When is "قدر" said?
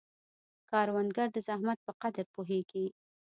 2.01-2.25